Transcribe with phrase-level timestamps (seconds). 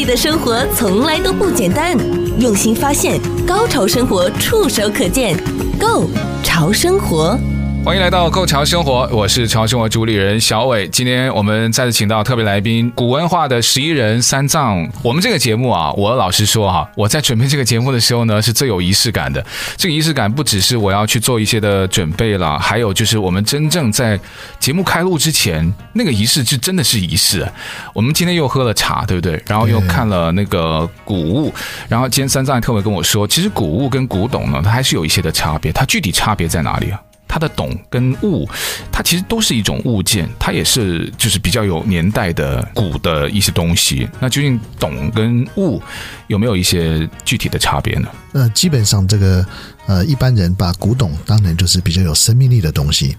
[0.00, 1.94] 你的生活从来都不简单，
[2.40, 5.36] 用心发现，高潮生活触手可见
[5.78, 6.08] Go
[6.42, 7.38] 潮生活。
[7.82, 10.86] 欢迎来到《Go 潮生活》，我是潮生活主理人小伟。
[10.88, 14.86] 今天我们再次请到特别来宾，古文化的十一人三藏。
[15.02, 19.44] 我们这个节目啊，我老实说哈，我在准备这个节目的时候呢，是最有仪式感的。
[19.76, 24.20] 这个仪式感不只是我要去做一些的准备了，还有就是我们真正在
[24.60, 27.50] 节目开录之前，那个仪式就真的是仪式。
[27.94, 29.42] 我们今天又喝了茶，对不对？
[29.46, 31.52] 然后又看了那个古物，
[31.88, 35.72] 然后今天三藏特别跟我说，其实古物跟古董呢，它还是有一些的差别。
[35.72, 37.00] 它具体差别在哪里啊？
[37.32, 38.44] 它的董跟物，
[38.90, 44.08] 它其实都是一种物件，它也是就是比较有年代的古的一些东西。
[44.18, 45.80] 那究竟董跟物
[46.26, 48.08] 有没有一些具体的差别呢？
[48.32, 49.46] 呃，基本上这个
[49.86, 53.16] 呃，一般人把古董当成就是比较有生命力的东西，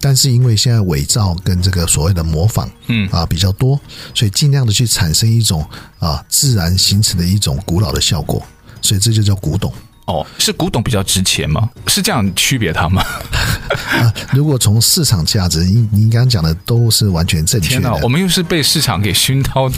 [0.00, 3.78] 但是因为现在伪造跟这个所谓的模仿，嗯啊比较多，
[4.14, 5.62] 所以尽量的去产生一种
[5.98, 8.42] 啊自然形成的一种古老的效果，
[8.80, 9.70] 所以这就叫古董。
[10.06, 11.68] 哦，是古董比较值钱吗？
[11.86, 13.02] 是这样区别它吗？
[13.70, 17.80] 啊，如果从市场价值，您您刚刚讲的都是完全正确的。
[17.80, 19.68] 天哪，我们又是被市场给熏陶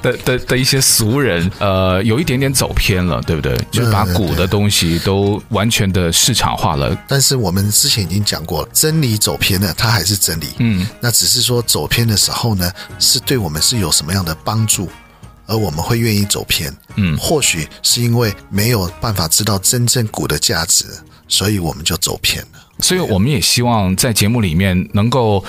[0.00, 3.58] 的的的一些俗人，呃，有一点点走偏了，对不对？
[3.72, 6.96] 就把古的东西都完全的市场化了。
[7.08, 10.46] 但是我们之前已经讲过了，真理走偏了，它还是真理。
[10.58, 14.88] 嗯，那只是说走偏的时候呢，是对我们是有什么样的帮助？
[15.50, 20.86] 而我们会愿意走偏，嗯，或许是因为没有办法知道真正股的价值，
[21.26, 22.66] 所以我们就走偏了。
[22.78, 25.44] 所以我们也希望在节目里面能够。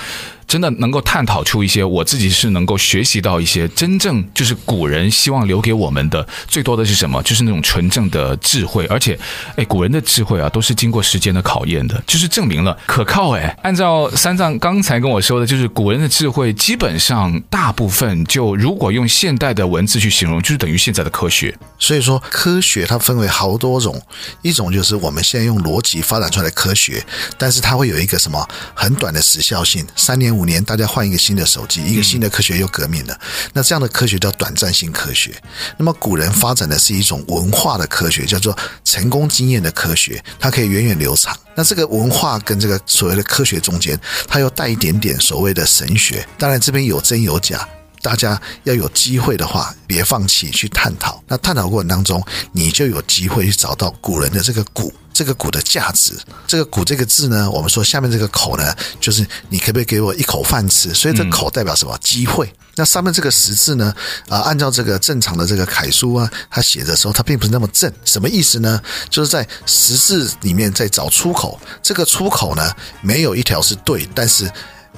[0.52, 7.22] 真的能够探讨出一些，我自己是能够学习到一些真正就是古人希望留给我们的最多的是什么？
[7.22, 9.18] 就是那种纯正的智慧，而且，
[9.56, 13.30] 哎，古人的智慧啊，都是经过时间的考验的，就是证明了可靠。
[13.30, 21.56] 哎，按照三藏刚才跟我说的，就是古人的智慧基本上大部分就如果用现代的文字去形容，就是等于现在的科学。
[21.78, 23.98] 所以说，科学它分为好多种，
[24.42, 27.02] 一种就是我们现在用逻辑发展出来的科学，
[27.38, 30.41] 但是它会有一个什么很短的时效性，三年五。
[30.42, 33.16] 五年，大家换一个新的手机，一个新的科学又革命了。
[33.52, 35.32] 那这样的科学叫短暂性科学。
[35.78, 41.36] 那么古人发展的是一种文化的科学，叫做成功经验的科学，它可以源远流长。
[41.54, 46.26] 那这个文化跟这个所谓的科学中间，它又带一点点所谓的神学。
[46.36, 47.68] 当然这边有真有假，
[48.02, 51.22] 大家要有机会的话，别放弃去探讨。
[51.26, 54.92] 那探讨过程当中，你就有机会去找到古人的这个古。
[55.14, 60.94] 这个“古”的价值，这个“古”这个字呢，我们说下面这个“口”呢，就是你可不可以给我一口饭吃？
[60.94, 61.94] 所以这“口”代表什么？
[61.98, 62.50] 机会。
[62.76, 63.94] 那上面这个“十”字呢？
[64.30, 67.92] 啊，按照这个正常的这个楷书啊，它写的时候，它并不是那么正。
[68.06, 68.80] 什么意思呢？
[69.10, 71.60] 就是在“十”字里面在找出口。
[71.82, 74.50] 这个出口呢，没有一条是对，但是。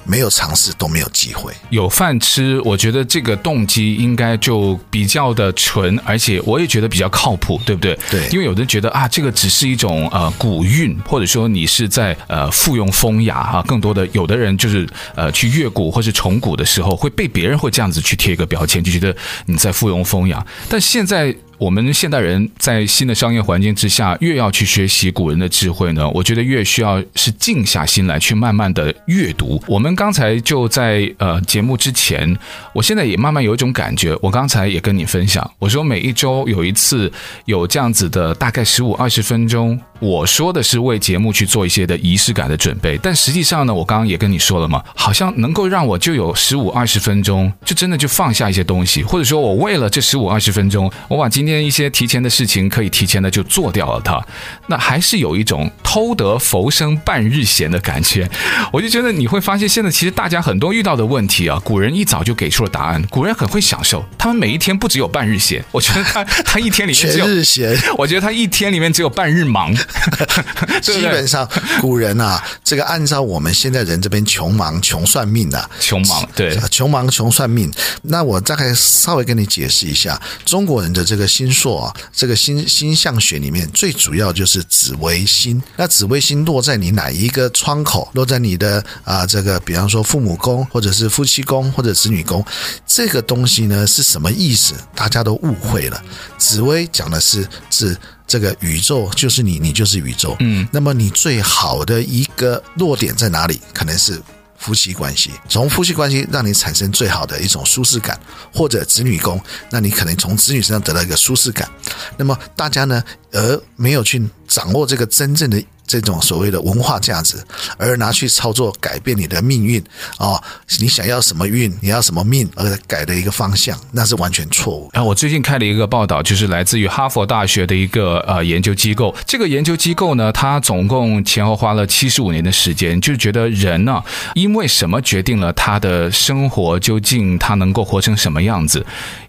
[0.05, 1.53] 没有尝试都没有机会。
[1.69, 7.97] 有饭吃，我觉得这个动机应该就比较的纯，而且我也觉得比较靠谱，对不对？
[8.09, 13.63] 对，因为有的人觉得啊，这个只是一种呃古韵，或者说你是在呃附庸风雅哈。
[13.63, 19.15] 更多的有的人就是呃去越古或是重古的时候，会被别人会这样子去贴一个标签，就觉得
[19.45, 20.45] 你在附庸风雅。
[20.69, 21.35] 但现在。
[21.57, 29.61] 我们现代人在新的商业环境之下，越要去学习古人的智慧呢，我觉得越需要是静下心来去慢慢的阅读。
[29.67, 32.37] 我们刚才就在呃节目之前，
[32.73, 34.17] 我现在也慢慢有一种感觉。
[34.21, 37.11] 我刚才也跟你分享，我说每一周有一次
[37.45, 54.19] 有这样子的大概十五二十分钟，我说的是为节目去做一些的仪式感的准备，但实际上呢，我刚刚也跟你说了嘛，好像能够让我就有十五二十分钟，就真的就放下一些东西，或者说我为了这十五二十分钟，我把今今天一些提前的事情可以提前的就做掉了它，
[54.65, 58.27] 那还是有一种偷得浮生半日闲的感觉。
[58.73, 62.99] 我就觉得你会发现，现在其实大家很多遇到的问题啊，古人一早就给出了答案。
[63.11, 69.71] 古人很会享受，他们每一天不只有半日闲，我觉得他他一天里面只有日闲，我觉得他一天里面只有半日忙。
[70.81, 71.49] 基本上
[71.81, 77.71] 古人啊，这个按照我们现在人这边穷忙穷算命的、啊，穷忙对，穷忙穷算命。
[78.03, 85.61] 那我大概稍微跟你解释一下，中国人的这个星宿啊，这个星星象学里面最主要就是紫微星。
[85.75, 88.09] 那紫微星落在你哪一个窗口？
[88.13, 92.45] 落在你的啊这个，比方说父母宫，或者是夫妻宫，或者子女宫，
[92.85, 94.73] 这个东西呢是什么意思？
[94.93, 96.01] 大家都误会了。
[96.37, 97.97] 紫微讲的是指
[98.27, 100.35] 这个宇宙就是你，你就是宇宙。
[100.39, 103.61] 嗯，那么你最好的一个落点在哪里？
[103.73, 104.21] 可能是。
[104.57, 108.19] 夫妻关系，从夫妻关系让你产生最好的一种舒适感，
[108.51, 109.39] 或者子女宫，
[109.69, 111.69] 那你可能从子女身上得到一个舒适感。
[112.17, 115.63] 那么大家呢，而没有去掌握这个真正的。
[115.87, 117.37] 这种所谓的文化价值，
[117.77, 119.79] 而拿去操作改变你的命运
[120.17, 120.43] 哦，
[120.79, 124.89] 你想要什么运，你要什么命，而改的一个方向，那是完全错误。
[124.93, 129.15] 啊，我最近看了一个报道，就是来自于哈佛大学的一个呃研究机构。
[129.27, 134.01] 这个研究机构呢，它总共前后花了七十五年的时间，就觉得人呢、
[134.33, 138.83] 因为什么决定了他的生活，究竟他能够活成什么样子？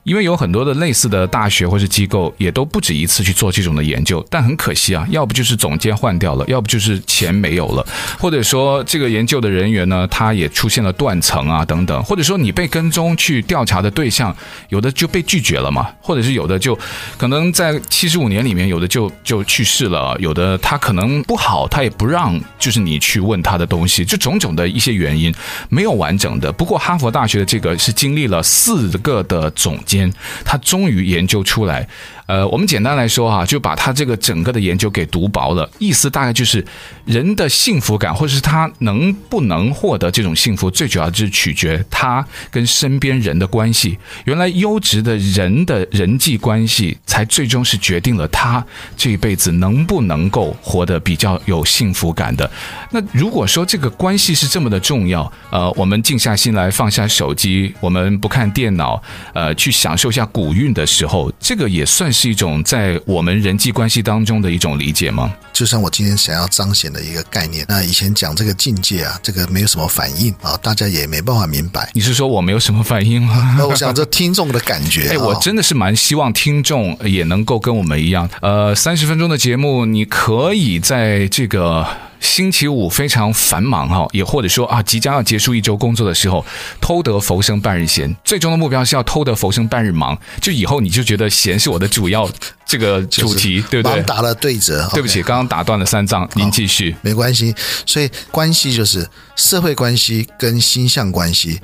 [0.06, 7.85] 因为有很多的类似的大学或是机构，也都不止一次去做这种的研究，但很可惜啊，要不就是总监换掉了，要不就是钱没有了，
[8.17, 14.35] 或者说这个研究的人员呢，他也出现了断层啊等等，或者说你被跟踪去调查的对象，
[14.69, 16.79] 有的就被拒绝了嘛，或者是有的就
[17.19, 25.35] 可能在七十五年里面，有的就就去世了，有的他可能不好，他也不让就是你去问他的东西，就种种的一些原因，
[25.69, 26.52] 没有完整的。
[26.52, 29.96] 不过哈佛大学的这个是经历了四个的总监。
[30.45, 31.89] 他终于研究出来。
[32.26, 35.69] 呃，我们简单来说哈，就把他这个整个的研究给读薄了。
[35.78, 36.64] 意思大概就是，
[37.05, 43.96] 人的幸福感，或者是他能不能获得这种幸福，最主要就是取决他跟身边人的关系。
[44.25, 48.64] 原来优质的人的人际关系，才最终是决定了他
[48.96, 52.50] 这一辈子能不能够活得比较有幸福感的。
[52.90, 59.00] 那如果说这个关系是这么的重要，呃，我们静下心来，放下手机，我们不看电脑，
[59.32, 62.27] 呃，去享受一下古韵的时候，这个也算是。
[62.27, 65.33] 一种在我们人际关系当中的一种理解吗？
[65.53, 67.65] 就像我今天想要彰显的一个概念。
[67.69, 71.89] 那以前讲这个境界啊，这个没有什么反应啊，大家也没办法明白。
[71.95, 73.55] 你是说我没有什么反应吗？
[73.57, 81.87] 那我想这听众的感觉， 哎，我真的是蛮希望听众也能够跟我们一样，呃，三十分钟的节目，你可以在这个。
[82.21, 86.45] 星期五非常繁忙哈，也或者说啊，即将要结束一周工作的时候，
[86.81, 90.17] 偷得浮生半日闲，最终的目标是要偷得浮生半日忙。
[90.41, 92.29] 就以后你就觉得闲是我的主要
[92.65, 94.03] 这个主题，对不对？
[94.03, 96.95] 打了对折，对不起，刚刚打断了三藏，您继续。
[97.03, 97.55] 没关系，
[97.85, 101.61] 所以关系就是社会关系跟星象关系。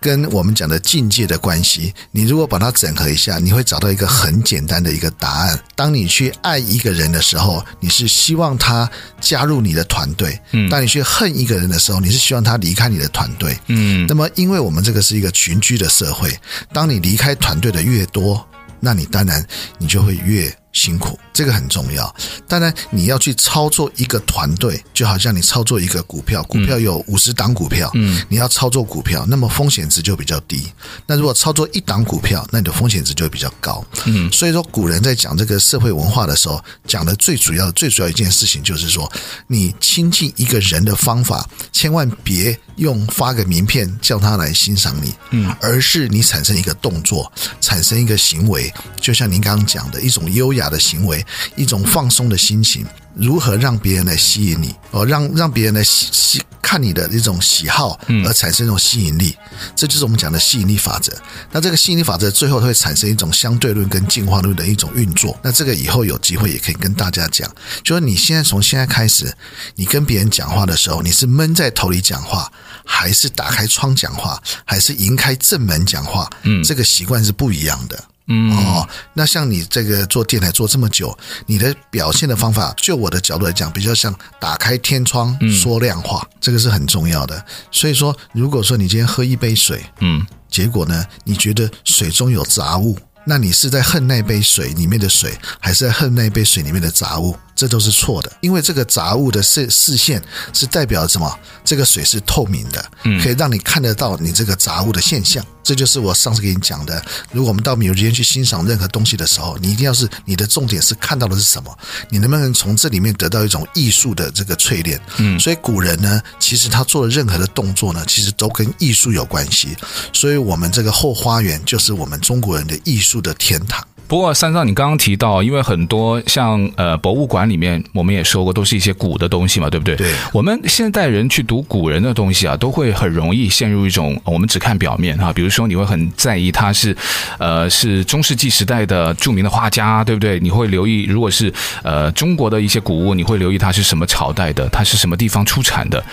[0.00, 5.58] 跟我们讲的境界的关系，你如果把它整合一下，你会找到一个很简单的一个答案。
[5.74, 8.88] 当你去爱一个人的时候，你是希望他
[9.20, 13.58] 加入你的团队；嗯，当你去恨一个人的时候，你是希望他离开你的团队。
[13.66, 16.30] 嗯，那么因为我们这个是一个群居的社会，
[16.72, 18.46] 当你离开团队的越多，
[18.80, 19.44] 那你当然
[19.78, 20.54] 你就会越。
[20.76, 22.14] 辛苦，这个很重要。
[22.46, 30.70] 当然，你要去操作一个团队，就好像你操作一个股票，股票有五十档股票，嗯，你要操作股票，那么风险值就比较低。
[31.06, 33.82] 那如果操作一档股票，那你的风险值就会比较高。
[34.04, 39.10] 嗯，所以说古人在讲这个社会文化的时候，讲的最主要的、最主要一件事情就是说，
[39.46, 47.32] 你亲近一个人的方法，千万别用发个名片叫他来欣赏你，嗯，而是你产生一个动作，
[47.62, 48.70] 产生一个行为，
[49.00, 50.65] 就像您刚刚讲的一种优雅。
[50.68, 51.24] 的行为，
[51.54, 52.84] 一种放松的心情，
[53.14, 54.74] 如何让别人来吸引你？
[54.90, 59.36] 哦，让让别人来吸吸看你的一种喜好，而产生一种吸引力，
[59.76, 61.12] 这就是我们讲的吸引力法则。
[61.52, 65.38] 那这个吸引力法则最后会产生一种相对论跟进化论的一种运作。
[65.42, 67.48] 那这个以后有机会也可以跟大家讲，
[67.84, 69.32] 就是你现在从现在开始，
[69.76, 72.50] 你跟别人讲话的时候，你是闷在头里讲话，
[72.84, 76.28] 还是打开窗讲话，还是迎开正门讲话？
[76.42, 78.04] 嗯，这个习惯是不一样的。
[78.28, 81.16] 嗯哦，那像你这个做电台做这么久，
[81.46, 87.44] 你的表现的方法，就我的角度来讲，比较像打开天窗说亮话，这个是很重要的。
[87.70, 97.36] 所以说，如果说你今天喝一杯水，嗯，结果呢，你觉得水中有杂物，那你是在恨那杯水里面的水，还是在恨那杯水里面的杂物？
[97.56, 100.22] 这都是错的，因为这个杂物的视视线
[100.52, 101.38] 是代表什么？
[101.64, 102.84] 这个水是透明的，
[103.22, 105.44] 可以让你看得到你这个杂物的现象。
[105.64, 107.04] 这就是我上次给你讲的。
[107.32, 111.76] 如果我们到美术间去欣赏任何东西的时候，你一定要是你的重点是看到的是什么？
[112.08, 115.00] 你能不能从这里面得到一种艺术的这个淬炼？
[115.16, 119.76] 嗯，所以古人呢，其实他做的任何的动作呢，其实都跟艺术有关系。
[120.12, 123.84] 所以我们这个后花园就是我们中国人的艺术的天堂。
[124.08, 129.96] 不过三藏，你刚刚提到，因为很多像呃博物馆里面，我们也说过，都是一些古的东西嘛，对不对？
[129.96, 130.12] 对。
[130.32, 135.32] 我们现代人去读古人的东西啊，都会很容易陷入一种我们只看表面哈。
[135.32, 136.96] 比如说，你会很在意他是
[137.38, 140.38] 呃是中世纪时代的著名的画家，对不对？
[140.38, 146.04] 你会留意，如果是呃中国的一些古物，你会留意它是什么朝代的，它是什么地方出产的。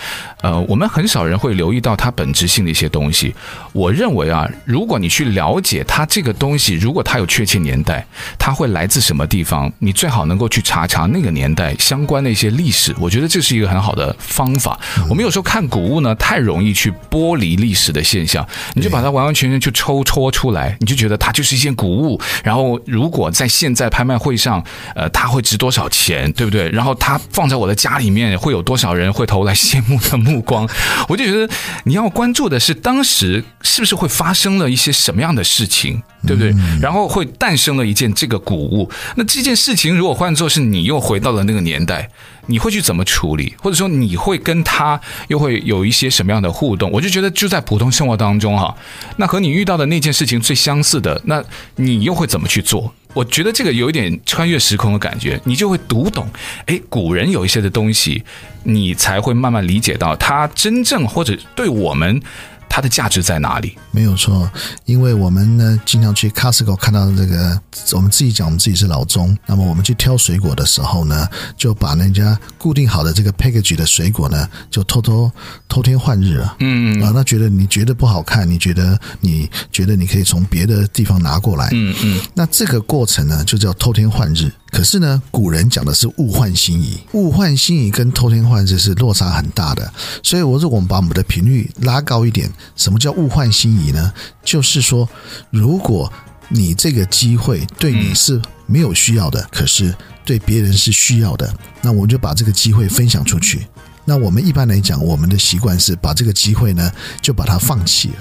[0.42, 3.34] 呃，我们很少人会留意到它本质性的一些东西。
[3.72, 8.04] 我认为啊，如果你去了解它这个东西，如果它有确切年代，
[8.38, 12.92] 它会来自什么地方，你最好能够去查查那个年代相关的一些历史。
[12.98, 14.80] 我觉得这是一个很好的方法。
[15.10, 22.20] 我们有时候看古物呢，太容易去剥离历史的现象，你就把它完完全全去抽戳出来，你就觉得它就是一件古物。
[22.42, 24.64] 然后，如果在现在拍卖会上，
[24.94, 26.70] 呃，它会值多少钱，对不对？
[26.70, 30.66] 然后它放在我的家里面，会有多少人会投来羡慕的目光？
[31.08, 31.52] 我就觉得
[31.84, 36.54] 你要关注的是当时是不是会发生了一些什么样的事情，对不对？
[36.80, 38.90] 然后会诞生了一件这个古物。
[39.16, 42.08] 那这件事情如果换作是你又回到了那个年代，
[42.46, 43.54] 你会去怎么处理？
[43.58, 46.90] 或者说你会跟他又会有一些什么样的互动？
[46.90, 48.74] 我就觉得就在普通生活当中哈，
[49.16, 51.42] 那和你遇到的那件事情最相似的，那
[51.76, 52.92] 你又会怎么去做？
[53.14, 56.28] 我觉得这个有一点穿越时空的感觉，你就会读懂，
[56.66, 58.24] 哎，古人有一些的东西，
[58.64, 62.20] 你才会慢慢理解到他真正或者对我们。
[62.66, 63.78] 它的价值在哪里？
[63.94, 64.50] 没有错，
[64.86, 67.60] 因为我们呢经常去 Costco 看到这个，
[67.92, 75.30] 我们自己讲我们自己是老中，那么我们去挑水果的时候呢，就把人家固定好的这个 package 的水果呢，就偷偷
[75.68, 76.56] 偷天换日了。
[76.58, 81.68] 嗯啊，那觉得你觉得不好看，你觉得你觉得你可以从别的地方拿过来。
[81.70, 84.50] 嗯嗯，那这个过程呢，就叫偷天换日。
[84.72, 89.88] 可是呢，古人讲的是物换星移，物换星移跟偷天换日是落差很大的。
[90.20, 94.12] 所以，我如果我们把我们的频率拉高一点，什么叫物换星移呢？
[94.44, 95.08] 就是说，
[95.50, 96.12] 如果
[96.48, 103.66] 你这个机会对你是没有需要的，可是对别人是需要的，那我们就把这个机会分享出去。
[104.04, 108.14] 那我们一般来讲，我们的习惯是把这个机会呢，就把它放弃了。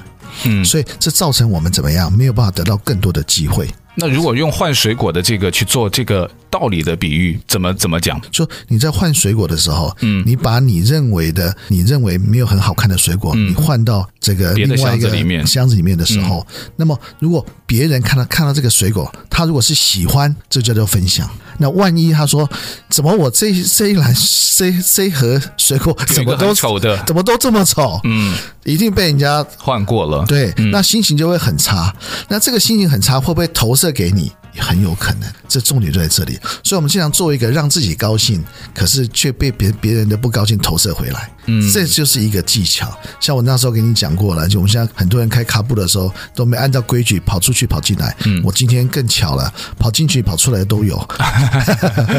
[0.46, 2.12] 嗯，所以这造成我们怎么样？
[2.12, 3.70] 没有办法得到更多的机会。
[3.96, 8.22] 那如果用换水果的这个去做这个道理的比喻，怎么怎么讲？
[8.32, 21.28] 说你在换水果的时候，嗯，你把你认为的、你认为没有很好看的水果，嗯，你换到这个另外一个里面箱子里面的时候，嗯，那么如果别人看到看到这个水果，他如果是喜欢，这就叫分享。
[21.58, 22.48] 那万一他说，
[22.88, 24.14] 怎么我这这一篮
[24.56, 28.00] 这这盒水果怎么都丑的，怎么都这么丑？
[28.04, 30.24] 嗯，一定被人家换过了。
[30.28, 31.92] 对，那心情就会很差。
[32.28, 34.32] 那这个心情很差，会不会投射给你？
[34.56, 36.40] 也很有可能，这重点就在这里。
[36.64, 38.44] 所以，我们经常做一个让自己高兴，
[38.74, 41.30] 可是却被别别人的不高兴投射回来。
[41.46, 42.98] 嗯，这就是一个技巧。
[43.20, 48.16] 像我那时候给你讲过了，就我们现在很多人开卡布的时候都没按照规矩跑出去跑进来。
[48.26, 50.98] 嗯，我今天更巧了，跑进去跑出来都有，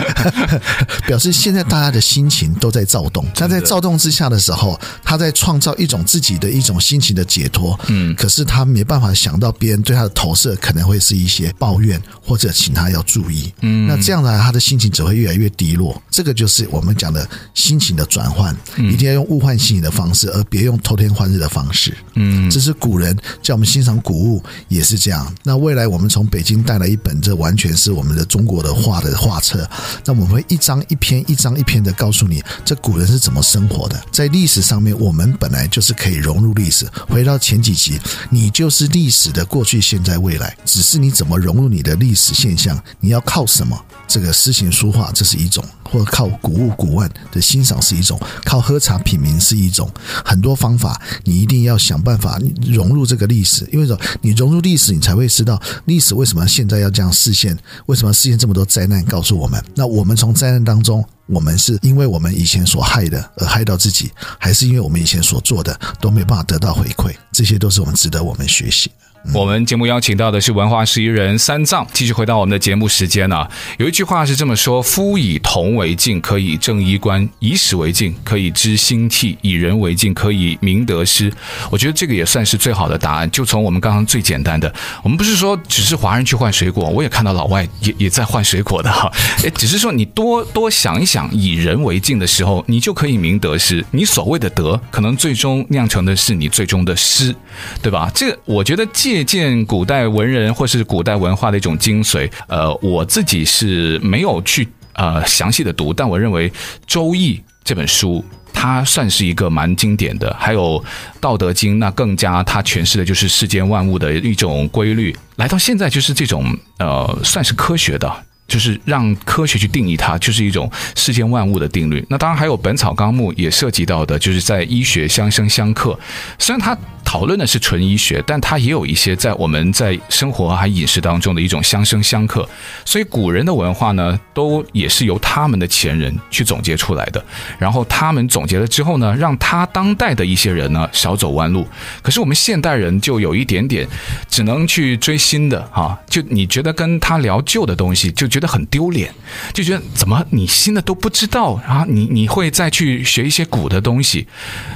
[1.06, 3.26] 表示现在大家的心情都在躁动。
[3.34, 7.78] 他在躁动之下的时候，他在创造一种自己的一种心情的解脱。
[7.86, 12.00] 嗯，可是他没办法想到别人对他的投射可能会是一些抱怨。
[12.24, 16.00] 或者请他要注意，嗯，那这样呢，他的心情只会越来越低落。
[16.10, 21.94] 这个就是我们讲的心情的转换，一定要用物换星移的方式，而别用偷天换日的方式。
[22.14, 25.30] 嗯，这是古人叫我们欣赏古物也是这样。
[25.42, 29.68] 那未来我们从北京带来一本，这完全是我们的中国的画的画册。
[30.06, 34.02] 那我们会一张一篇，一张一篇的告诉你，这古人是怎么生活的。
[34.10, 36.86] 在历史上面，我们本来就是可以融入历史。
[37.06, 38.00] 回到前几集，
[38.30, 42.13] 你就是历史的过去、现在、未来，只是你怎么融入你的历史。
[42.14, 43.76] 历史现象，你要靠什么？
[44.06, 49.90] 这个诗情书画，这是一种；或者靠古物古玩的欣赏是一种；靠喝茶品茗是一种。
[50.24, 53.68] 很多方法，你一定要想办法融入这个历史。
[53.72, 59.04] 因为说，你融入历史，你才会知道历史为什么现在要这样实现，为什么实现这么多灾难？
[59.06, 67.12] 告诉我们，那我们从灾难当中，我们是因为我们以前所害的而害到自己，还是因为我们以前所做的都没办法得到回馈？
[67.32, 68.92] 这些都是我们值得我们学习。
[69.32, 81.32] 我们节目邀请到的是文化十一人三藏，继续回到我们的节目时间呢、有一句话是这么说：“夫以铜为镜，可以正衣冠；以史为镜，可以知兴替；以人为镜，可以明得失。”
[81.72, 83.28] 我觉得这个也算是最好的答案。
[83.30, 89.10] 就从我们刚刚最简单的，我们不是说只是华人去换水果，我也看到老外也 也在换水果的哈。
[89.42, 93.84] 哎，只是说你多多想一想，以人为镜的时候，你就可以明得失。
[93.90, 97.34] 你所谓的得，可能最终酿成的是你最终的失，
[97.82, 98.10] 对吧？
[98.14, 106.50] 这个我觉得既借鉴古代文人或是古代文化的一种精髓，呃，我自己是没有去呃详细的读，但我认为
[106.84, 110.34] 《周易》这本书它算是一个蛮经典的。
[110.36, 110.80] 还有
[111.20, 115.14] 《道德经》，那更加它诠释的就是世间万物的一种规律。
[115.36, 116.44] 来到现在，就是这种
[116.80, 118.12] 呃，算是科学的。
[118.46, 122.04] 就是让科学去定义它，就是一种世间万物的定律。
[122.10, 125.98] 那当然还有《本草纲目》也涉及到的，就是在医学相生相克。
[126.38, 126.76] 虽然它
[127.14, 132.44] 讨论的是纯医学，但它也有一些在我们在生活还饮食当中的一种相生相克。
[132.84, 137.24] 所以古人的文化呢，都也是由他们的前人去总结出来的。
[137.56, 141.64] 然后他们总结了之后呢，让他当代的一些人呢少走弯路。
[142.02, 143.86] 可是我们现代人就有一点点
[144.28, 148.26] 只能去追新的哈，就你觉得跟他聊旧的东西就。
[148.26, 149.14] 觉得很丢脸，
[149.52, 151.86] 就觉得怎么你新的都不知道啊？
[151.88, 154.26] 你你会再去学一些古的东西？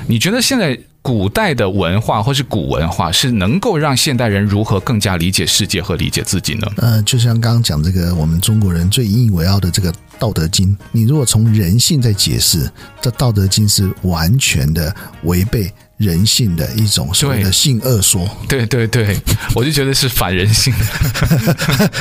[0.06, 0.78] 你觉得现在
[1.08, 6.66] 古代的文化或是古文化是能够让现代人如何更加理解世界和理解自己呢？
[6.76, 15.72] 呃，就像刚刚讲这个，我们中国人最引以为傲的这个《道德经》，你如果从人性在解释，这《道德经》是完全的违背。
[15.98, 19.18] 人性的一种所谓的性恶说，对对对，
[19.54, 20.72] 我就觉得是反人性。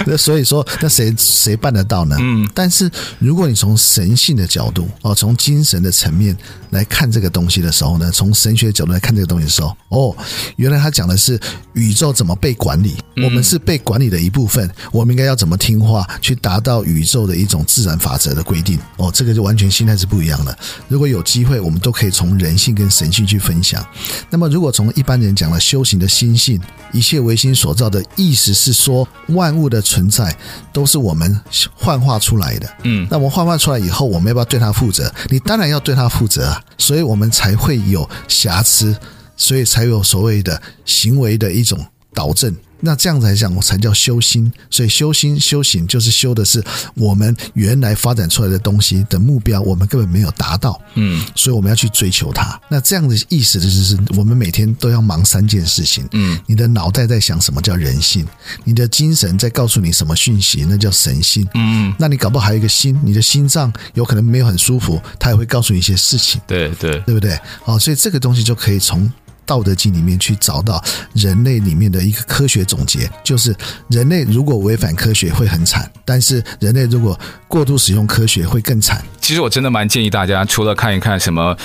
[0.05, 2.15] 那 所以说，那谁谁办得到呢？
[2.19, 6.37] 嗯，但是如果你从神性的角度哦，从精神的层面
[6.69, 10.15] 来看这个东西的时候呢，从神学角度来看这个东西的时候，哦，
[10.57, 11.39] 原来他讲的是
[11.73, 18.77] 宇宙怎么被管理，我们是被管理的一部分，我们应该要怎么听话，去达到宇宙的一种自然法则的规定。
[18.97, 20.55] 哦，这个就完全心态是不一样的。
[20.87, 23.83] 如果有机会，我们都可以从人性跟神性去分享。
[24.29, 26.59] 那么，如果从一般人讲了修行的心性，
[26.91, 30.35] 一切唯心所造的意思是说，万物的存在
[30.71, 31.39] 都是我们
[31.75, 32.69] 幻化出来的。
[32.83, 35.13] 嗯，那我们幻化出来以后，我们要不要对它负责？
[35.29, 38.95] 你当然要对它负责啊，所以我们才会有瑕疵，
[39.35, 41.79] 所以才有所谓的行为的一种
[42.13, 42.55] 导正。
[42.79, 44.51] 那这样子来讲，我才叫修心。
[44.69, 46.63] 所以修心修行就是修的是
[46.95, 50.79] 我们原来发展出来的东西的目标，我们根本没有达到。
[50.95, 52.59] 嗯，所以我们要去追求它。
[52.69, 56.07] 那这样的意思就是，我们每天都要忙三件事情。
[56.11, 58.25] 嗯，你的脑袋在想什么叫人性，
[58.63, 61.47] 你的精神在告诉你什么讯息，那叫神性。
[61.55, 66.39] 嗯，那你搞不好还有一个心，你的心脏有可能没有很舒服，它也会告诉你一些事情。
[66.45, 67.39] 对对，对不对？
[67.65, 69.11] 哦，所以这个东西就可以从。
[69.47, 73.55] 道德经里面去找到人类里面的一个科学总结，就是
[73.89, 79.03] 人类如果违反科学会很惨，但是人类如果过度使用科学会更惨。
[79.19, 81.57] 其实我真的蛮建议大家，除了看一看什么。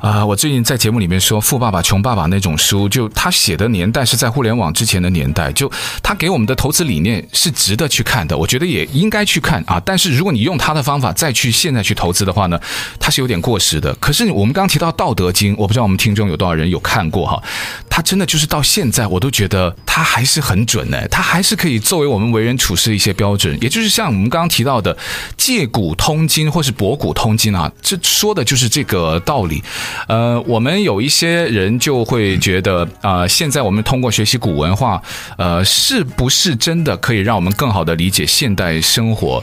[0.00, 5.70] 啊、我最近在节目里面说《富爸爸穷爸爸》那种书，就他写的年代是在互联网之前的年代，就
[6.02, 9.78] 他给我们的投资理念是值得去看的，我觉得也应该去看啊。
[9.84, 12.58] 但是如果你用他的方法再去现在去投资的话呢，
[12.98, 13.94] 他是有点过时的。
[13.96, 17.42] 可是我们刚提到《道德经》，我不知道我们听众有多少人有看过哈，
[17.90, 23.58] 他真的就是到现在我都觉得他还是很准呢，他还是可以作为我们为人处事的一些标准。
[23.60, 24.94] 也就是像我们刚刚提到的
[25.36, 29.62] 《借古通今》或是《博古通今》啊，这说的就是这个道理。
[30.08, 35.00] 呃，我们有一些人就会觉得，啊、呃，现在我们通过学习古文化，
[35.36, 39.42] 呃，是不是真的可以让我们更好的理解现代生活？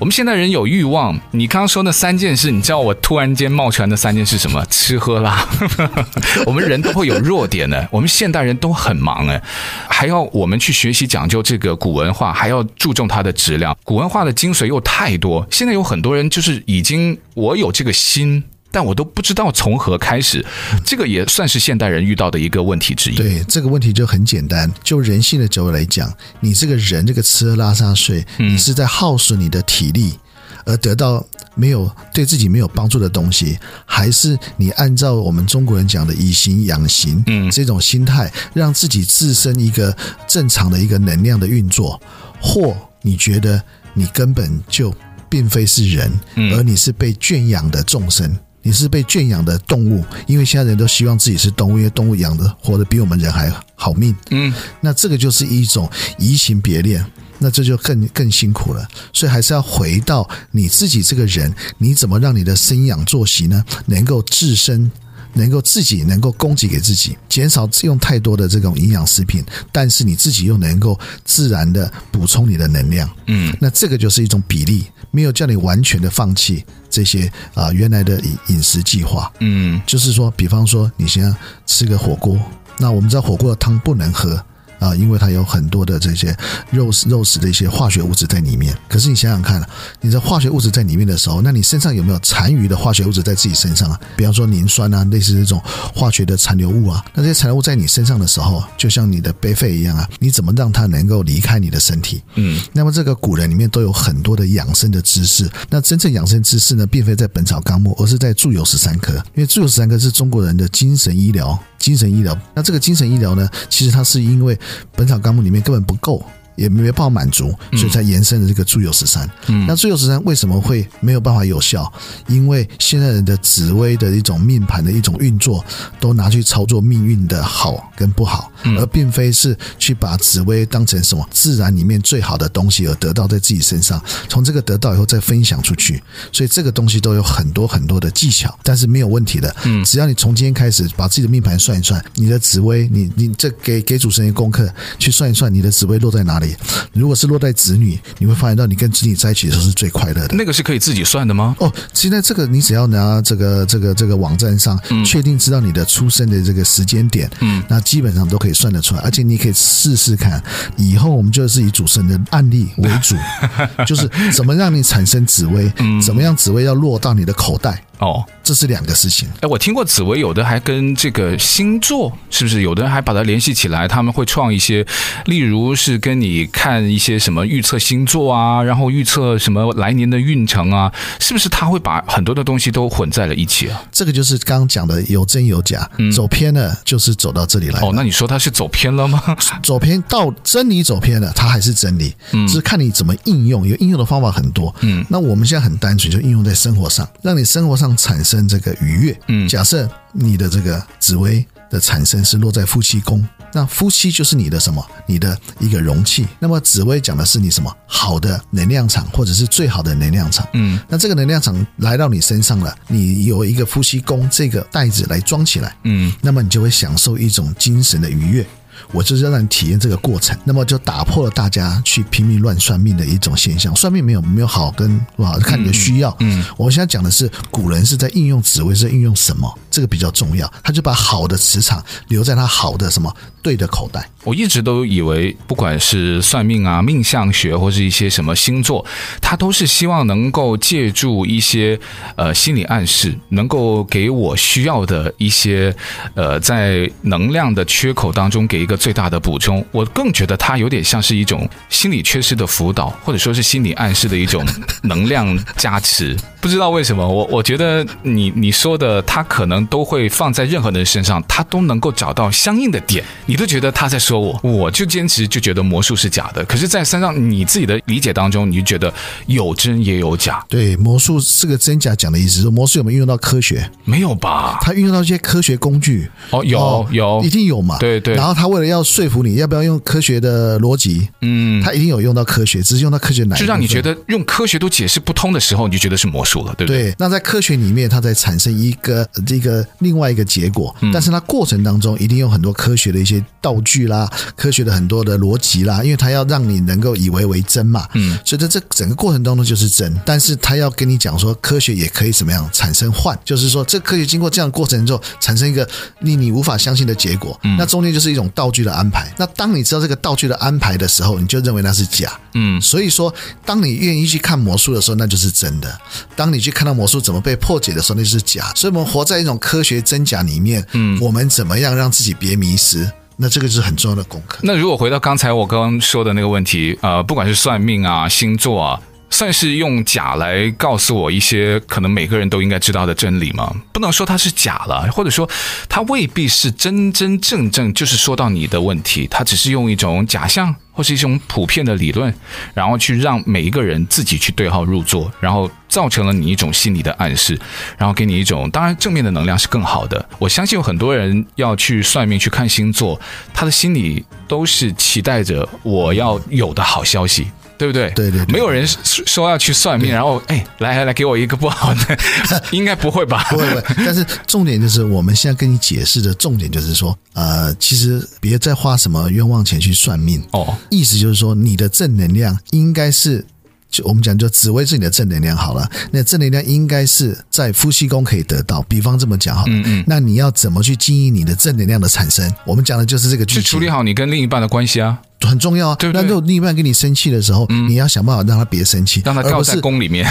[0.00, 4.64] 我们现代人有欲望，你刚刚说那三件事，你知道我突然间冒出来那三件事什么？
[4.68, 5.46] 吃喝拉，
[6.44, 7.88] 我们人都会有弱点的。
[7.92, 9.40] 我们现代人都很忙哎，
[9.88, 13.74] 还要我们去学习讲究这个古文化，还要注重它的质量。
[13.84, 18.42] 古文化的精髓又太多，现在有很多人就是已经我有这个心。
[18.74, 20.44] 但我都不知道从何开始，
[20.84, 23.14] 这个也算是现代人遇到的一个问题之一。
[23.14, 30.18] 对，这个问题就很简单，就人性的角度来讲，你这个人这个吃喝拉撒睡，你是在耗损你的体力，
[30.64, 33.56] 而得到没有对自己没有帮助的东西，
[33.86, 42.02] 还是你按照我们中国人讲的以形养形，嗯，这种心态，让自己自身一个正常的一个能量的运作，
[42.40, 44.92] 或你觉得你根本就
[45.28, 46.10] 并非是人，
[46.52, 48.36] 而你是被圈养的众生。
[48.66, 54.16] 你是被圈养的动物，因为现在人都希望自己是动物，因为动物养的活得比我们人还好命。
[54.30, 57.04] 嗯，那这个就是一种移情别恋，
[57.38, 58.88] 那这就更更辛苦了。
[59.12, 64.90] 所以还是要回到你自己这个人，你怎么让你的生养作息呢，能够自身，
[65.34, 73.06] 能够自己能够供给给自己，减少用太多的这种营养食品，但是你自己又能够自然的补充你的能量。
[73.26, 76.64] 嗯，那这个就是一种比例，没有叫你完全的放弃。
[76.94, 81.34] 这些啊，原来的饮饮食计划，嗯，就是说，比方说，你先
[81.66, 82.38] 吃个火锅，
[82.78, 84.40] 那我们知道火锅的汤不能喝
[84.84, 86.36] 啊，因为它有很多的这些
[86.70, 88.76] 肉食肉食的一些化学物质在里面。
[88.88, 89.66] 可是你想想看，
[90.00, 93.98] 你的化学物质在里面的时候，那你身上有没有残余的化学物质在自己身上啊？
[94.16, 95.60] 比方说磷酸啊，类似这种
[95.94, 102.22] 化学的残留物啊，那这些残留物在你身上的时候，就像你的背肺一样啊，你怎么让它能够离开你的身体？
[102.34, 105.50] 嗯，那么这个古人里面都有很多的养生的知识。
[105.70, 111.58] 那真正养生知识呢，并非在《本草纲目》，而是在《著有十三科》，因为《著有十三科》是中国人的精神医疗。
[111.76, 114.56] 精神医疗，那这个精神医疗呢，其实它是因为
[114.92, 116.24] 《本草纲目》里面根本不够。
[116.56, 119.28] 也没办法满足，所以才延伸了这个著有十三。
[119.48, 121.92] 嗯，那著有十三为什么会没有办法有效？
[122.28, 125.64] 因为现在人的紫薇的一种命盘的一种运作，
[125.98, 136.02] 都拿去操作命运的好跟不好，而并非是去把紫薇当成什么自然里面最好的东西而得到在自己身上，从这个得到以后再分享出去。
[136.32, 139.54] 所以这个东西都有很多很多的技巧，但是没有问题的。
[139.64, 146.43] 嗯，只要你从今天开始把自己的命盘算一算，你的紫薇，你你这给给主持人功课去算一算，你的紫薇落在哪里？
[146.92, 150.34] 如果是落在子女，你会发现到你跟子女在一起的时候是最快乐的。
[150.34, 151.54] 那个是可以自己算的吗？
[151.58, 159.00] 哦，现在这个你只要拿这个这个这个网站上确定知道你的出生的这个时间点，嗯，那基本上都可以算得出来。
[159.02, 160.42] 而且你可以试试看，
[160.76, 163.16] 以后我们就是以主持人的案例为主，
[163.86, 165.72] 就是怎么让你产生紫薇，
[166.04, 167.84] 怎么样紫薇要落到你的口袋。
[168.04, 169.26] 哦，这是两个事情。
[169.40, 172.60] 哎，我听过紫薇，有的还跟这个星座是不是？
[172.60, 174.86] 有的人还把它联系起来，他们会创一些，
[175.24, 181.48] 例如是跟你看一些什么预测星座啊，然后预测什么来年的运程啊，是不是？
[181.48, 183.82] 他会把很多的东西都混在了一起啊？
[183.90, 187.80] 这个就是刚刚讲的有真有假，走偏了就是走到这里来。
[187.80, 189.22] 哦，那你说他是走偏了吗？
[189.62, 193.66] 走偏到真理走偏了，他还是真理，嗯，只是看你怎么应用。
[193.66, 197.93] 有应用的方法很多，嗯，那我们现在很单纯，就应用在生活上，让你生活上。
[197.96, 199.20] 产生这个愉悦。
[199.28, 204.84] 嗯，假设你的这个紫薇的产生是落在夫妻宫，那夫妻就是你的什么？
[205.06, 206.26] 你的一个容器。
[206.38, 207.74] 那么紫薇讲的是你什么？
[207.86, 210.46] 好的能量场，或者是最好的能量场。
[210.52, 215.74] 嗯，那这个能量场来到你身上了，你有一个夫妻宫这个袋子来装起来。
[215.84, 218.46] 嗯，那么你就会享受一种精神的愉悦。
[218.92, 223.74] 我就是要让你体验这个过程，那么就打破了大家去拼命乱算命的一种现象。
[223.74, 226.14] 算命没有没有好跟不好，看你的需要。
[226.20, 229.52] 嗯，我现在讲的是古人是在应用紫薇，是在应用什么？
[229.70, 230.52] 这个比较重要。
[230.62, 234.08] 他就把好的磁场留在他好的什么对的口袋。
[234.24, 238.84] 我一直都以为，不管是算命啊、命相学，或是一些什么星座，
[239.20, 241.78] 他都是希望能够借助一些
[242.16, 245.74] 呃心理暗示，能够给我需要的一些
[246.14, 248.74] 呃在能量的缺口当中给一个。
[248.84, 254.44] 最大的补充，我更觉得它有点像是一种心理缺失的辅导，或者说是心理暗示的一种
[254.82, 256.14] 能量加持。
[256.38, 266.44] 不知道为什么，我我觉得你你说的，他可能都会放在任何人身上，他都能够找到相应的点，你都觉得他在说我，我就坚持就觉得魔术是假的。
[266.44, 268.92] 可是，在山上你自己的理解当中，你就觉得
[269.26, 270.44] 有真也有假。
[270.48, 273.70] 对，魔术是个真假讲的意思，说魔术有没有运用到科学？
[273.84, 274.58] 没有吧？
[274.60, 276.08] 他运用到一些科学工具？
[276.30, 277.78] 哦，有、哦、有，一定有嘛？
[277.78, 278.14] 对对。
[278.14, 281.08] 然后他为了要说服你，要不要用科学的逻辑？
[281.20, 283.36] 嗯，他一定有用到科学，只是用到科学哪？
[283.36, 286.84] 就让你觉得用科学都解释不通的时候，你就觉得是魔术了，对不对？
[286.84, 294.03] 对，那在科学里面，它在产生一个这个另外一个结果，但是它过程当中一定有很多科学的一些道具啦，
[294.36, 305.68] 科学的很多的逻辑啦，因为它要让你能够以为为真嘛，嗯，所以在这整个过程当中就是真，但是它要跟你讲说，科学也可以怎么样产生幻，就是说这科学经过这样的过程之后，产生一个
[306.00, 309.12] 令你无法相信的结果，那中间就是一种道具的安排。
[309.18, 313.12] 那当你知道这个道具的安排的时候，你就认为那是假，嗯，所以说
[313.44, 315.68] 当你愿意去看魔术的时候，那就是真的；
[316.16, 318.52] 当你去看到魔术怎么被破解的时候，那就是假。
[318.54, 322.90] 所以，我们活在一种科学真假里面，嗯，我们怎么样让自己别迷失？
[323.16, 324.40] 那这个是很重要的功课。
[324.42, 328.80] 那如果回到刚才我刚刚说的那个问题，呃，不管是算命啊、星座啊。
[329.14, 333.54] 算是用假来告诉我一些可能每个人都应该知道的真理吗？
[333.72, 335.30] 不能说它是假了，或者说
[335.68, 342.12] 它未必是真真正正就是说到你的问题，它只是用一种假象或是一种普遍的理论，
[342.54, 347.38] 然后去让每一个人自己去对号入座，然后造成了你一种心理的暗示，
[347.78, 350.04] 然后给你一种当然正面的能量是更好的。
[350.18, 353.00] 我相信有很多人要去算命去看星座，
[353.32, 357.28] 他的心里都是期待着我要有的好消息。
[357.56, 357.90] 对不对？
[357.90, 358.66] 对对，对，没有人
[359.06, 361.98] 说要去算命，然后哎，来来来，给我一个不好的，
[362.52, 363.24] 应该不会吧？
[363.30, 363.62] 不会不会。
[363.84, 370.56] 但是重点就是，我们现在跟你解释的重点就是说，呃，其实别再花什么冤枉钱去算命哦。
[370.70, 373.24] 意思就是说，你的正能量应该是。
[373.70, 375.68] 就我们讲，就紫微是你的正能量好了。
[375.90, 378.62] 那正能量应该是在夫妻宫可以得到。
[378.68, 382.32] 比方这么讲好了，嗯嗯，那你要怎么去经营你的正能量的产生？
[382.46, 384.96] 我们讲的就是这个，去处理好你跟另一半的关系啊。
[385.26, 386.02] 很重要啊，对不对？
[386.02, 390.06] 那如果另一半跟你生气的时候，嗯、你要想办法让他别生气，让他跳在宫里面，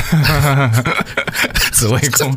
[1.71, 2.35] 紫微宫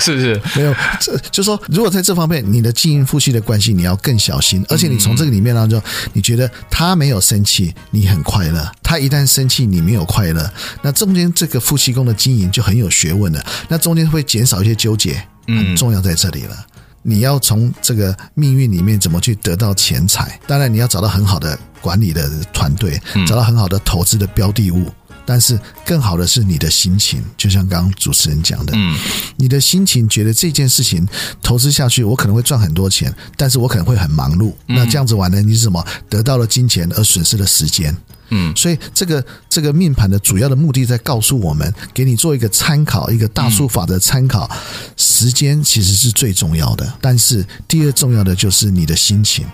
[0.00, 0.40] 是不是？
[0.56, 4.64] 没有，这就是说，如果在这方面，你的经营夫妻的关系，你要更小心。
[4.68, 5.80] 而且你从这个里面当中，
[6.12, 10.50] 你觉得他没有生气，你很快乐；他一旦生气，你没有快乐。
[10.82, 13.44] 那中间这个夫妻宫的经营就很有学问了。
[13.68, 16.56] 那中间会减少一些纠结，很重要在这里了。
[17.06, 20.40] 你要从这个命运里面怎么去得到钱财？
[20.46, 24.90] 当然，你要找到很好的管理的团队，找到很好的投资的标的物。
[25.26, 28.98] 但是，更好的是你的心情，就像刚刚主持人讲的，嗯，
[29.36, 31.06] 你的心情觉得这件事情
[31.42, 34.52] 投资下去，我可能会赚很多钱，但是我可能会很忙碌。
[34.66, 35.40] 那这样子玩呢？
[35.40, 35.84] 你是什么？
[36.08, 37.96] 得到了金钱而损失了时间。
[38.30, 44.50] 嗯，所以这个这个命盘的主要的目的在告诉我们，给你做一个参考，一个大数法的参考。
[44.96, 49.46] 时间其实是最重要的，但是第二重要的就是你的心情。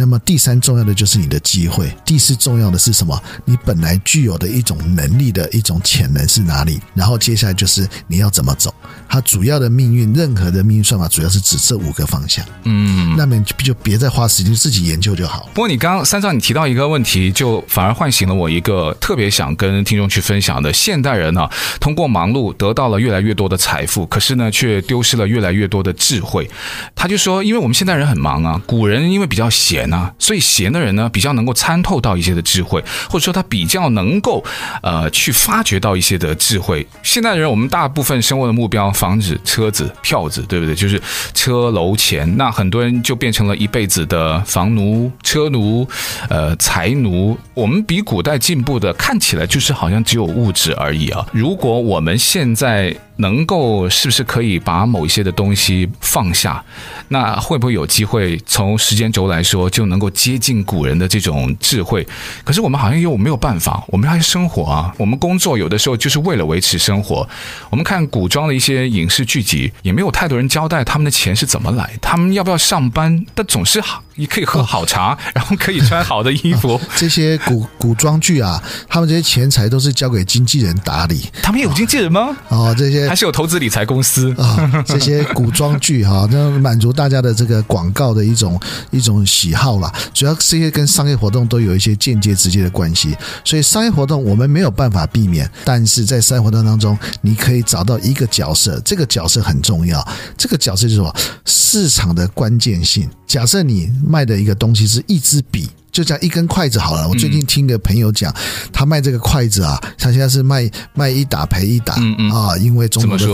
[0.00, 3.20] 那么第三重要的就是你的机会，第四重要的是什么？
[3.44, 6.78] 你本来具有的一种能力的一种潜能是哪里？
[6.94, 8.72] 然后接下来就是你要怎么走？
[9.08, 12.44] 它主要的命运，任何的命运算法主要是指这五个方向。
[12.62, 15.48] 嗯，那么就别再花时间自己研究就好。
[15.52, 26.48] 不过你刚刚三少你提到一个问题，就反而唤醒了我一个特别想跟听众去分享的：现代人呢、啊，通过忙碌得到了越来越多的财富，可是呢，却丢失了越来越多的智慧。
[26.94, 29.87] 他就说，因为我们现代人很忙啊，古人因为比较闲。
[29.88, 34.44] 那所以闲的人呢，比较能够参透到一些的智慧，或者说他比较能够
[34.82, 36.86] 呃去发掘到一些的智慧。
[37.02, 40.74] 现代人我们大部分生活的目标，房子、车子、票子，对不对？
[40.74, 41.00] 就是
[41.34, 42.36] 车楼钱。
[42.36, 45.86] 那很多人就变成了一辈子的房奴、车奴、
[46.28, 47.36] 呃财奴。
[47.54, 51.26] 我们比古代进步的，看起来就是好像只有物质而已啊。
[51.32, 56.64] 如果我们现在能够，是不是可以把某一些的东西放下？
[57.08, 59.68] 那会不会有机会从时间轴来说？
[59.70, 62.06] 就能够接近古人的这种智慧，
[62.44, 67.28] 可是我们好像又没有办法，我们还生活啊，我们工作有的时候就是为了维持生活。
[67.70, 76.78] 我们看古装的一些影视剧集，也没有太多人交代他们的钱是怎么来，他们要不要上班，但总是好，你可以喝好茶， 然后可以穿好的衣服。
[76.96, 81.30] 这些古古装剧啊，他们这些钱财都是交给经纪人打理。
[81.40, 82.36] 他们有经纪人吗？
[82.48, 84.84] 哦，这些还是有投资理财公司啊、哦。
[84.84, 89.68] 这些古装剧哈， 那满足大家的这个广告的一种一种喜好。
[89.68, 100.02] 好了，主要这些跟商业活动都有一些间接、直接的关系，所以商业活动我们没有办法避免，但是在商业活动当中，你可以找到一个角色，这个角色很重要，
[100.38, 101.14] 这个角色就是什么？
[101.44, 103.06] 市场的关键性。
[103.28, 105.68] 假设你卖的一个东西是一支笔。
[105.90, 107.08] 就这样一根筷子好了。
[107.08, 108.32] 我最近听个朋友讲，
[108.72, 113.26] 他卖这个筷子啊，他现在是卖卖一打赔一打，嗯嗯啊，因为中国的，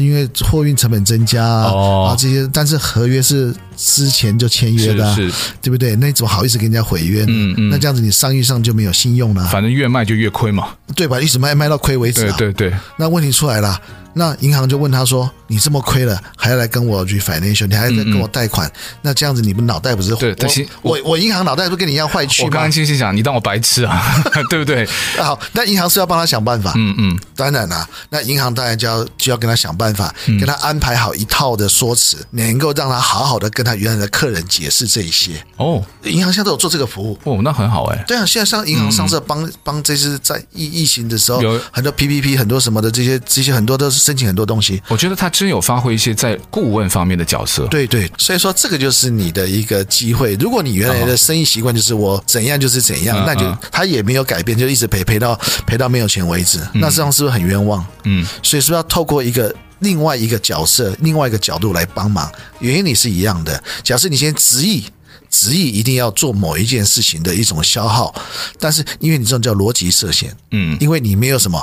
[0.00, 5.94] 因为货运成本增加啊，这些，但是合约是之前就签约的，是，对不对？
[5.96, 7.26] 那你怎么好意思跟人家毁约？
[7.68, 9.44] 那这样子你商誉上就没有信用了。
[9.48, 11.20] 反正越卖就越亏嘛，对吧？
[11.20, 12.22] 一直卖卖到亏为止。
[12.38, 13.78] 对对对，那问题出来了。
[14.14, 17.66] 那银行就问他说：“你这么亏了，还要来跟我 refinance？
[17.66, 18.66] 你还在跟我贷款？
[18.68, 20.14] 嗯嗯，那这样子你们脑袋不是？
[20.16, 20.34] 对，
[20.82, 24.02] 我我，我银行脑袋不跟你一样坏去吗？”我刚刚心想：“你当我白痴啊？
[24.50, 24.86] 对不对？”
[25.18, 26.72] 好，那银行是要帮他想办法。
[26.76, 35.42] 嗯嗯，当然啦，那银行当然就要就要跟他想办法，给他安排好一套的说辞，能够让他好好的跟他原来的客人解释这一些。
[35.56, 37.18] 哦，银行现在都有做这个服务。
[37.24, 38.04] 哦，那很好哎。
[38.06, 44.80] 对啊，现在上银行上次帮帮这次在疫疫情的时候，有很多 PPP 很多什么的这些这些很多都是申请很多东西。
[44.88, 47.66] 我觉得他真有发挥一些在顾问方面的角色。
[47.66, 50.34] 对对，所以说这个就是你的一个机会。
[50.36, 55.34] 如果你原来的生意习惯就是我怎样就是怎样，那就他也没有改变，就一直赔赔到
[55.66, 56.60] 赔到没有钱为止。
[56.74, 57.84] 那这样是不是很冤枉？
[58.04, 62.30] 嗯，所以说要透过一个另外一个角色、另外一个角度来帮忙。
[62.60, 63.62] 原因你是一样的。
[63.82, 64.84] 假设你先执意
[65.30, 68.14] 执意一定要做某一件事情的一种消耗，
[68.58, 71.62] 但是因为你这种叫逻辑设限，嗯，因为你没有什么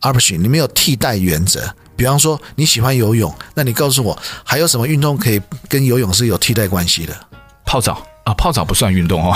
[0.00, 1.74] option，你没有替代原则。
[1.96, 7.16] 比方说你喜欢游泳，那你告诉我还有什么运动可以跟游泳是有替代关系的？
[7.64, 9.34] 泡澡啊，泡澡不算运动哦。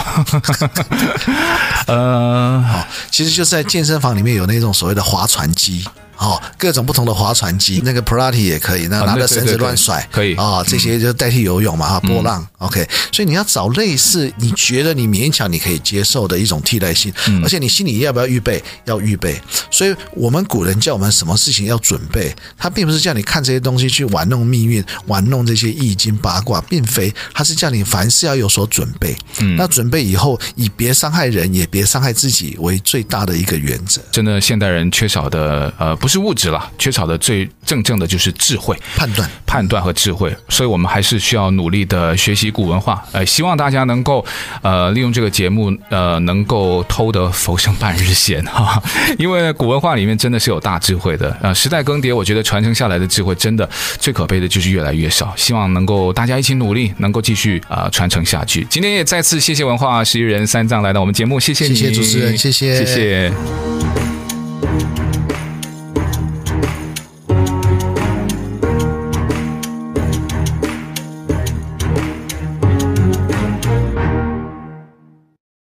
[1.89, 5.85] 呃，好，其实就是在健身房里面有那种所谓的划船机。
[6.21, 12.87] 哦，各种不同的划船机，那个普拉提也可以，那拿着绳子乱甩，可以啊，这些就代替游泳嘛，哈，波浪，OK。
[13.11, 17.11] 所以你要找类似你觉得你勉强你可以接受的一种替代性，
[17.43, 18.63] 而且你心里要不要预备？
[18.85, 19.41] 要预备。
[19.71, 29.17] 所以我们古人叫我们什么事情要准备，他并不是叫你看这些东西去玩弄命运，玩弄这些易经八卦，并非，他是叫你凡事要有所准备。
[29.39, 34.03] 嗯，那准备以后，以别伤害人，也别伤害自己为最大的一个原则。
[34.13, 40.35] 真的，现代人缺少的呃，不是物质了，缺少的最正正的就是智慧、判断、判断和智慧。
[40.49, 43.03] 所以我们还是需要努力的学习古文化。
[43.13, 44.25] 呃，希望大家能够
[44.63, 48.83] 呃，利用这个节目呃，能够偷得浮生半日闲哈。
[49.19, 51.35] 因为古文化里面真的是有大智慧的。
[51.41, 53.69] 呃，时代更迭，我觉得传承下来的智慧真的
[53.99, 55.33] 最可悲的就是越来越少。
[55.37, 58.67] 希望能够大家一起努力，能够继续啊、呃、传承下去。
[58.69, 63.33] 今天也再次谢谢文化十一人三藏来到我们节目，谢谢你，谢谢主持人，谢谢，谢谢。